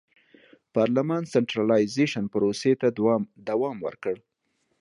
[0.75, 2.87] پارلمان سنټرالیزېشن پروسې ته
[3.49, 4.15] دوام ورکړ.